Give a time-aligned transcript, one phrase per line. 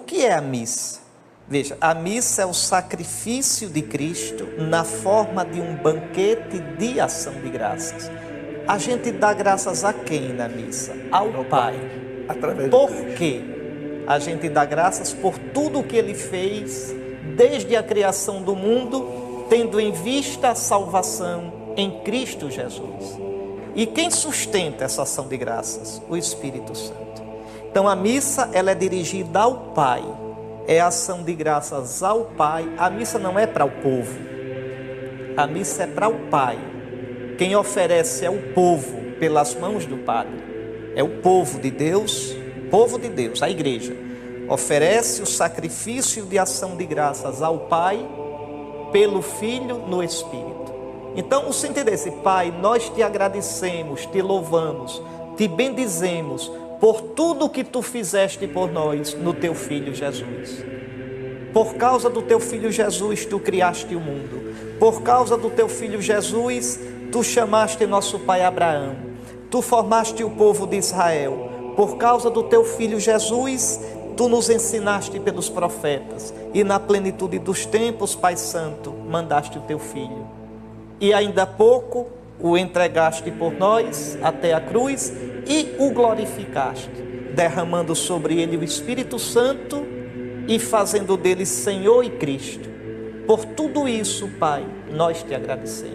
[0.00, 1.00] que é a missa?
[1.46, 7.34] Veja, a missa é o sacrifício de Cristo na forma de um banquete de ação
[7.34, 8.10] de graças.
[8.66, 10.96] A gente dá graças a quem na missa?
[11.12, 11.78] Ao Pai.
[12.26, 13.42] Através por quê?
[14.06, 16.94] A gente dá graças por tudo o que ele fez
[17.36, 23.18] desde a criação do mundo, tendo em vista a salvação em Cristo Jesus.
[23.74, 26.00] E quem sustenta essa ação de graças?
[26.08, 27.22] O Espírito Santo.
[27.74, 30.04] Então a missa ela é dirigida ao Pai
[30.68, 32.72] é ação de graças ao Pai.
[32.78, 34.16] A missa não é para o povo,
[35.36, 36.56] a missa é para o Pai.
[37.36, 40.40] Quem oferece é o povo pelas mãos do Padre.
[40.94, 42.36] É o povo de Deus,
[42.70, 43.92] povo de Deus, a igreja.
[44.48, 47.98] Oferece o sacrifício de ação de graças ao Pai
[48.92, 50.72] pelo Filho no Espírito.
[51.16, 55.02] Então, o sentido desse Pai, nós te agradecemos, te louvamos,
[55.36, 56.48] te bendizemos
[56.80, 60.64] por tudo que tu fizeste por nós no teu filho Jesus.
[61.52, 64.54] Por causa do teu filho Jesus, tu criaste o mundo.
[64.78, 66.80] Por causa do teu filho Jesus,
[67.12, 68.96] tu chamaste nosso pai Abraão.
[69.50, 71.50] Tu formaste o povo de Israel.
[71.76, 73.80] Por causa do teu filho Jesus,
[74.16, 76.34] tu nos ensinaste pelos profetas.
[76.52, 80.26] E na plenitude dos tempos, Pai Santo, mandaste o teu filho.
[81.00, 82.08] E ainda há pouco
[82.40, 85.12] o entregaste por nós até a cruz
[85.46, 86.90] e o glorificaste,
[87.34, 89.86] derramando sobre ele o Espírito Santo
[90.46, 92.68] e fazendo dele Senhor e Cristo.
[93.26, 95.94] Por tudo isso, Pai, nós te agradecemos.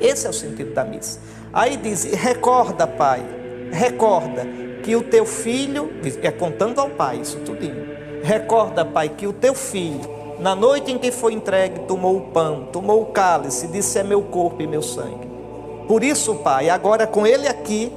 [0.00, 1.20] Esse é o sentido da missa.
[1.52, 3.22] Aí diz: recorda, Pai,
[3.70, 4.46] recorda
[4.82, 5.90] que o teu filho,
[6.22, 7.88] é contando ao Pai isso tudinho.
[8.22, 10.00] Recorda, Pai, que o teu filho,
[10.38, 14.22] na noite em que foi entregue, tomou o pão, tomou o cálice, disse: É meu
[14.22, 15.28] corpo e meu sangue.
[15.88, 17.90] Por isso, Pai, agora com ele aqui,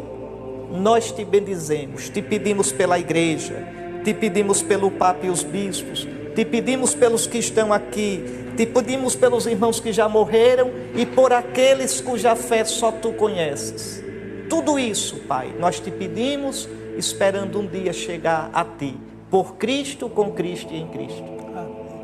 [0.74, 3.64] nós te bendizemos, te pedimos pela igreja,
[4.04, 8.24] te pedimos pelo Papa e os bispos, te pedimos pelos que estão aqui,
[8.58, 14.04] te pedimos pelos irmãos que já morreram e por aqueles cuja fé só tu conheces.
[14.50, 16.68] Tudo isso, Pai, nós te pedimos,
[16.98, 18.98] esperando um dia chegar a ti,
[19.30, 21.24] por Cristo, com Cristo e em Cristo.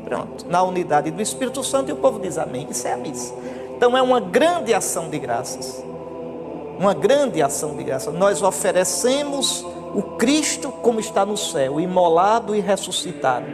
[0.04, 2.68] Pronto, na unidade do Espírito Santo e o povo diz amém.
[2.70, 3.34] Isso é a missa.
[3.76, 5.90] Então é uma grande ação de graças
[6.80, 8.10] uma grande ação de graça.
[8.10, 9.62] Nós oferecemos
[9.94, 13.44] o Cristo como está no céu, imolado e ressuscitado,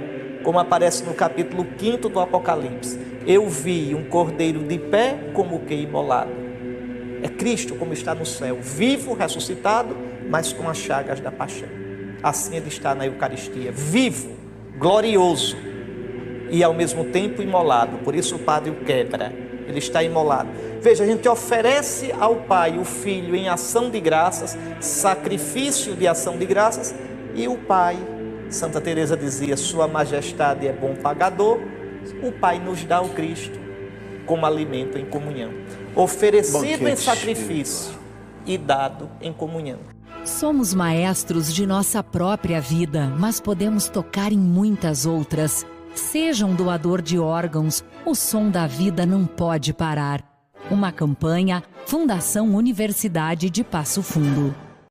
[0.44, 2.96] como aparece no capítulo 5 do Apocalipse.
[3.26, 6.30] Eu vi um cordeiro de pé como que imolado.
[7.20, 9.96] É Cristo como está no céu, vivo, ressuscitado,
[10.30, 11.68] mas com as chagas da paixão.
[12.22, 14.36] Assim ele está na Eucaristia, vivo,
[14.78, 15.56] glorioso
[16.48, 17.98] e ao mesmo tempo imolado.
[17.98, 20.48] Por isso o Padre o quebra ele está imolado.
[20.80, 26.36] Veja, a gente oferece ao Pai o Filho em ação de graças, sacrifício de ação
[26.36, 26.94] de graças,
[27.34, 27.96] e o Pai,
[28.48, 31.58] Santa Teresa dizia, Sua Majestade é bom pagador,
[32.22, 33.58] o Pai nos dá o Cristo
[34.24, 35.52] como alimento em comunhão,
[35.94, 36.84] oferecido Banquete.
[36.84, 37.94] em sacrifício
[38.44, 39.78] e dado em comunhão.
[40.24, 45.64] Somos maestros de nossa própria vida, mas podemos tocar em muitas outras.
[45.96, 50.22] Seja um doador de órgãos, o som da vida não pode parar.
[50.70, 54.65] Uma campanha Fundação Universidade de Passo Fundo.